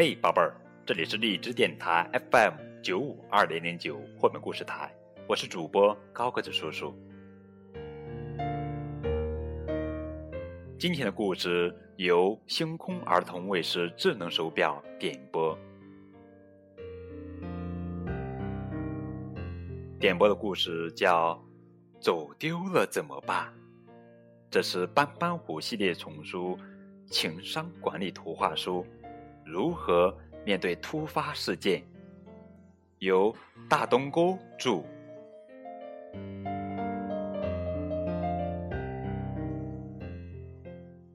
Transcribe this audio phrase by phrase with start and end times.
[0.00, 0.54] 嘿，宝贝儿，
[0.86, 4.94] 这里是荔枝电台 FM 九五二零零九绘本故事台，
[5.26, 6.94] 我是主播高个子叔叔。
[10.78, 15.58] 今天的故事由星空儿童卫视智能手表点播。
[19.98, 21.34] 点播的故事叫
[22.00, 23.52] 《走丢了怎么办》，
[24.48, 26.56] 这是斑斑虎系列丛书
[27.10, 28.86] 《情商管理图画书》。
[29.50, 31.82] 如何面对突发事件？
[32.98, 33.34] 由
[33.66, 34.82] 大东哥著。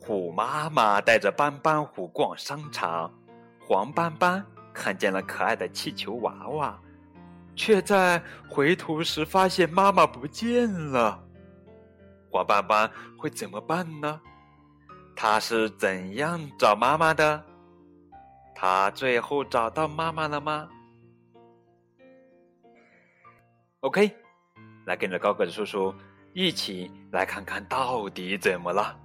[0.00, 3.12] 虎妈妈带着斑斑虎逛商场，
[3.60, 6.80] 黄斑斑看见了可爱的气球娃娃，
[7.54, 11.22] 却在回头时发现妈妈不见了。
[12.30, 14.18] 黄斑斑会怎么办呢？
[15.14, 17.44] 他是怎样找妈妈的？
[18.54, 20.68] 他最后找到妈妈了吗
[23.80, 24.16] ？OK，
[24.86, 25.94] 来跟着高个子叔叔
[26.32, 28.98] 一起来看看到底怎么了。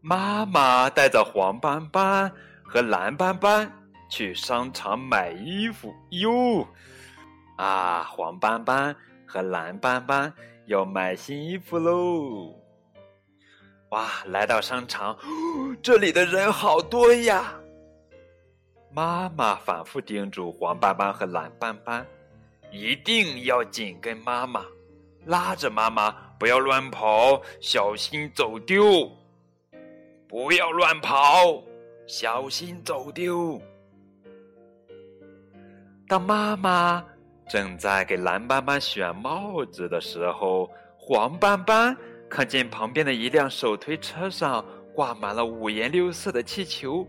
[0.00, 2.32] 妈妈带着黄斑斑
[2.64, 3.70] 和蓝斑斑
[4.08, 6.66] 去商场买衣服哟，
[7.56, 10.32] 啊，黄斑斑和蓝斑斑
[10.66, 12.61] 要买新衣服喽。
[13.92, 14.10] 哇！
[14.26, 15.16] 来到商场，
[15.82, 17.54] 这里的人好多呀。
[18.90, 22.06] 妈妈反复叮嘱黄斑斑和蓝斑斑，
[22.70, 24.64] 一定要紧跟妈妈，
[25.26, 29.10] 拉着妈妈，不要乱跑，小心走丢。
[30.26, 31.62] 不要乱跑，
[32.06, 33.60] 小心走丢。
[36.08, 37.04] 当妈妈
[37.46, 41.94] 正在给蓝斑斑选帽子的时候，黄斑斑。
[42.32, 47.06] 看见旁边的一辆手推车上挂满了五颜六色的气球，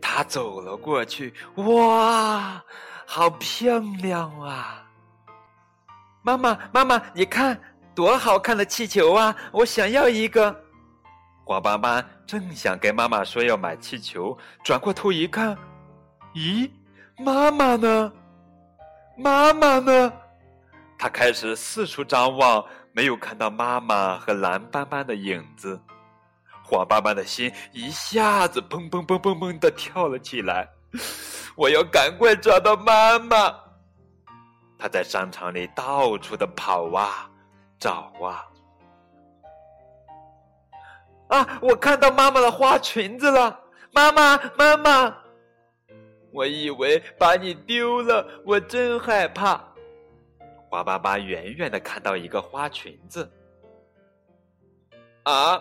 [0.00, 1.34] 他走了过去。
[1.56, 2.64] 哇，
[3.04, 4.86] 好漂亮啊！
[6.22, 7.60] 妈妈，妈妈，你看
[7.94, 9.36] 多好看的气球啊！
[9.52, 10.64] 我想要一个。
[11.44, 14.34] 黄斑斑正想跟妈妈说要买气球，
[14.64, 15.54] 转过头一看，
[16.32, 16.70] 咦，
[17.18, 18.10] 妈妈呢？
[19.18, 20.10] 妈妈呢？
[20.98, 22.64] 他开始四处张望。
[23.00, 25.80] 没有看到妈妈和蓝斑斑的影子，
[26.62, 30.68] 黄斑斑的心一下子砰砰砰砰砰的跳了起来。
[31.56, 33.54] 我要赶快找到妈妈！
[34.78, 37.30] 他在商场里到处的跑啊，
[37.78, 38.44] 找啊。
[41.28, 41.58] 啊！
[41.62, 43.60] 我看到妈妈的花裙子了，
[43.92, 45.16] 妈妈，妈妈！
[46.34, 49.69] 我以为把你丢了，我真害怕。
[50.70, 53.28] 花爸爸远远的看到一个花裙子，
[55.24, 55.60] 啊，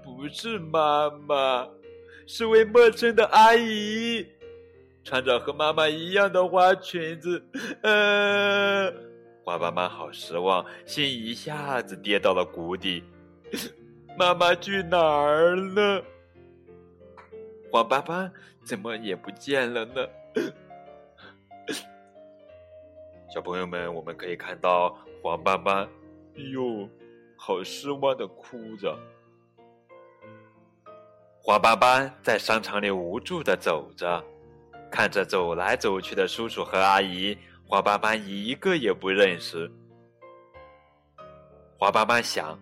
[0.00, 1.68] 不是妈妈，
[2.24, 4.24] 是位陌生的阿姨，
[5.02, 7.44] 穿着和妈妈一样的花裙子。
[7.82, 8.92] 呃，
[9.44, 13.02] 花爸爸好失望，心一下子跌到了谷底。
[14.16, 16.00] 妈妈去哪儿了？
[17.72, 18.30] 黄爸爸
[18.62, 20.06] 怎么也不见了呢？
[23.34, 25.88] 小朋友们，我们可以看到黄斑斑，
[26.52, 26.88] 哟，
[27.36, 28.96] 好失望的哭着。
[31.42, 34.24] 黄斑斑在商场里无助的走着，
[34.88, 37.36] 看着走来走去的叔叔和阿姨，
[37.66, 39.68] 黄斑斑一个也不认识。
[41.76, 42.56] 黄斑斑想：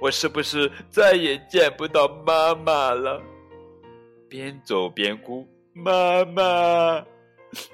[0.00, 3.22] 我是不是再也见不到妈妈了？
[4.28, 7.06] 边走边哭，妈妈，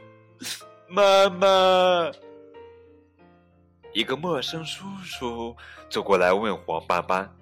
[0.91, 2.13] 妈妈。
[3.95, 5.57] 一个陌生叔叔
[5.89, 7.33] 走过来问黄斑斑：“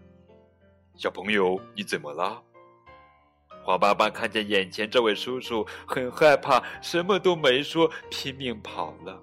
[0.96, 2.42] 小朋友，你怎么了？”
[3.64, 9.18] 黄斑斑看见眼前这位叔叔，很害怕，什么都没说，拼命跑了。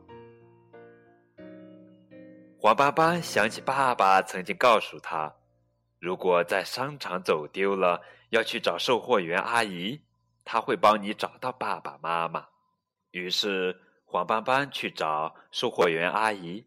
[2.57, 5.31] 黄斑斑想起爸爸曾经告诉他，
[5.99, 8.01] 如果在商场走丢了，
[8.31, 10.01] 要去找售货员阿姨，
[10.43, 12.47] 他会帮你找到爸爸妈妈。
[13.11, 16.65] 于是黄斑斑去找售货员阿姨。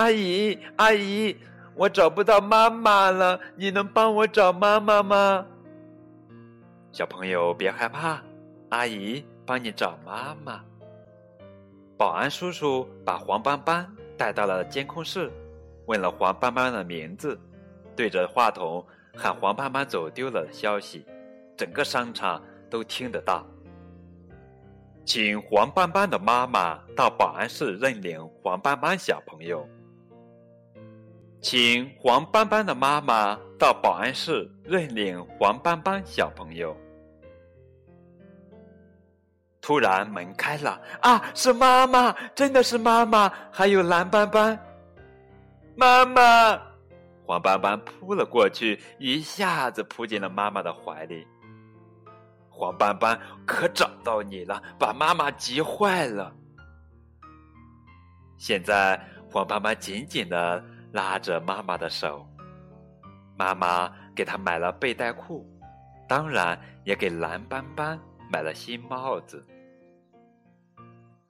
[0.00, 1.36] 阿姨，阿姨，
[1.74, 5.46] 我找不到妈妈了，你能帮我找妈妈吗？
[6.90, 8.22] 小朋友别害怕，
[8.70, 10.64] 阿姨帮你找妈妈。
[11.98, 13.86] 保安叔叔把黄斑斑
[14.16, 15.30] 带到了监控室，
[15.84, 17.38] 问了黄斑斑的名字，
[17.94, 18.82] 对着话筒
[19.14, 21.04] 喊黄斑斑走丢了的消息，
[21.58, 23.46] 整个商场都听得到。
[25.04, 29.68] 请黄斑斑的妈妈到保安室认领黄斑斑小朋友。
[31.40, 36.76] 请黄斑斑的妈妈到保安室认领黄斑斑小朋友。
[39.60, 44.58] 突然门开了，啊，是妈妈，真的是妈妈，还有蓝斑斑。
[45.76, 46.60] 妈妈，
[47.24, 51.26] 黄斑斑扑了过去，一下子扑进了妈妈的怀里。
[52.48, 56.34] 黄斑斑可找到你了，把妈妈急坏了。
[58.36, 59.00] 现在
[59.30, 62.26] 黄斑斑紧紧的拉着妈妈的手，
[63.36, 65.46] 妈妈给他买了背带裤，
[66.08, 67.98] 当然也给蓝斑斑
[68.30, 69.46] 买了新帽子。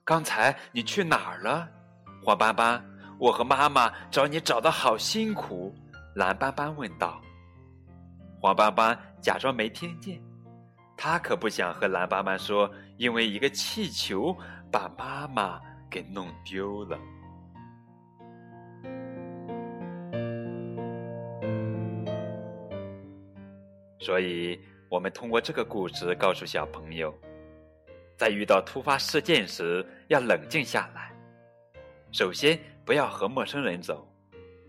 [0.03, 1.69] 刚才你去哪儿了，
[2.23, 2.83] 黄斑斑？
[3.19, 5.73] 我和妈妈找你找的好辛苦。
[6.15, 7.21] 蓝斑斑问道。
[8.41, 10.19] 黄斑斑假装没听见。
[10.97, 14.35] 他可不想和蓝斑斑说，因为一个气球
[14.71, 16.99] 把妈妈给弄丢了。
[24.01, 24.59] 所以，
[24.89, 27.17] 我们通过这个故事告诉小朋友，
[28.17, 31.15] 在遇到突发事件时要冷静下来。
[32.11, 34.05] 首先，不要和陌生人走，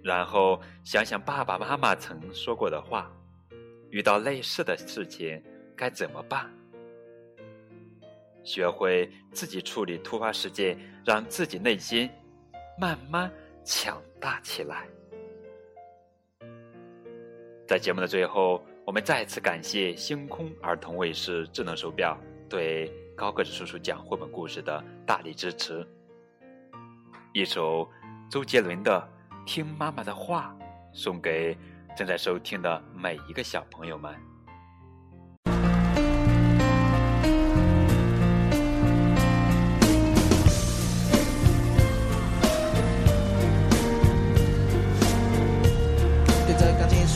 [0.04, 3.10] 然后想想爸爸妈妈曾说过的话。
[3.90, 5.42] 遇到类似的事情。
[5.74, 6.48] 该怎么办？
[8.44, 12.08] 学会自己处理突发事件，让自己内心
[12.78, 13.32] 慢慢
[13.64, 14.86] 强大起来。
[17.66, 22.18] 在节目的最后，我们再次感谢星空儿童卫视智能手表
[22.48, 25.86] 对高个子叔叔讲绘本故事的大力支持。
[27.32, 27.88] 一首
[28.28, 29.08] 周杰伦的
[29.46, 30.56] 《听妈妈的话》，
[30.92, 31.56] 送给
[31.96, 34.31] 正在收听的每一个小朋友们。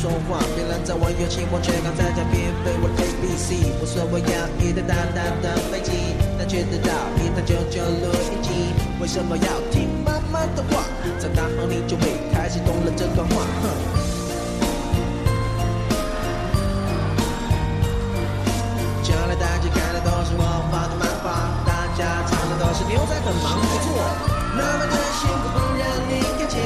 [0.06, 3.74] 说话，别人在玩游戏，我却刚在家边背我 A B C。
[3.82, 8.70] 我说我要一台大大的飞机，但却得到一台旧旧录音机。
[9.02, 10.86] 为什么要听妈妈的话？
[11.18, 13.34] 长大后你就会开始懂了这段话。
[13.34, 13.66] 哼。
[19.02, 23.90] 将来大家看的都是我画的漫画，大家唱的都是牛仔很忙不错。
[24.54, 26.62] 妈妈的辛苦不让你看见，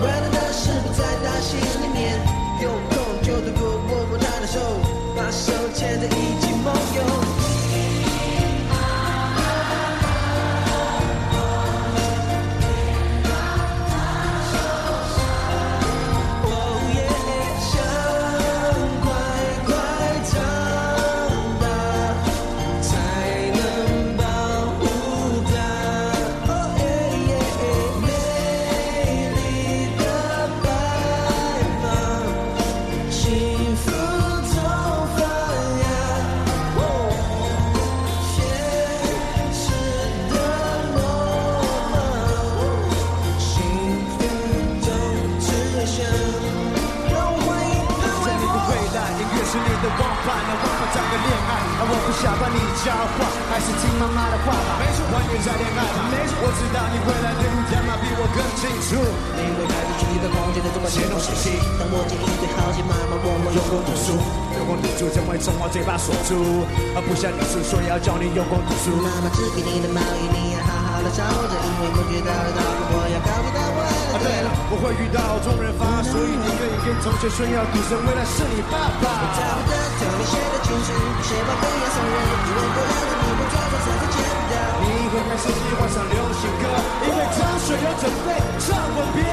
[0.00, 2.27] 温暖的事不在她心里面。
[52.78, 59.02] 笑话还是听妈妈的话吧，没错，欢迎再恋爱吧，没错，我知道你未来的路他妈比我更清楚。
[59.34, 64.14] 你会开始去一个空间的这么写东西，当我建议最好些妈妈，我们用功读书，
[64.56, 68.94] 用功读书将会从我嘴巴说出，而不像你叔说要教你用功读书。
[69.02, 71.18] 妈妈织给你的毛衣，你要好好的收
[71.50, 72.58] 着，因为不知道的
[74.70, 79.04] 我会遇到众人发，所以你愿意跟同学炫耀，赌神未来是你爸爸。
[79.16, 80.92] 我找的条你写的情书，
[81.24, 82.16] 写完不要送人。
[84.80, 86.68] 你会开始喜欢上流行歌，
[87.00, 88.28] 因为张学友准备
[88.60, 89.24] 唱吻别。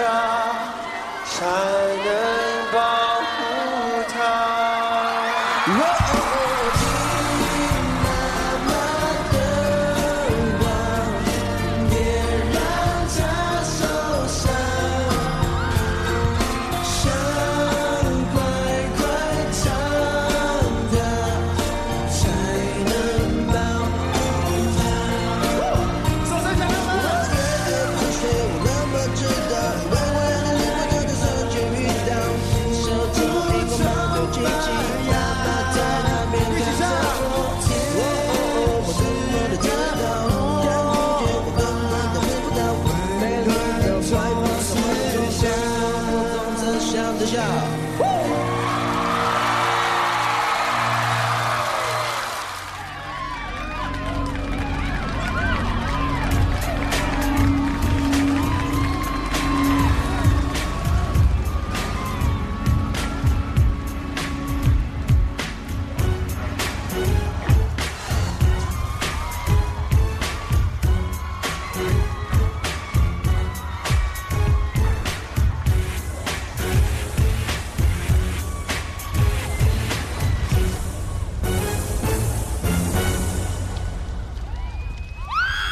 [0.00, 0.06] 家
[1.26, 1.79] 山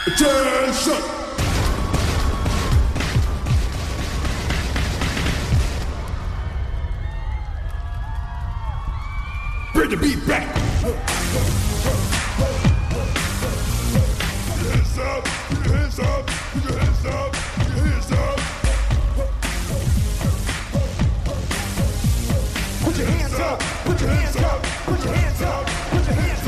[0.09, 1.03] Attention!
[9.75, 10.47] Bring the beat back!
[14.57, 18.41] Hands up, hands up, hands up, hands up.
[22.83, 26.47] Put your hands up, put your hands up, put your hands up, put your hands
[26.47, 26.48] up.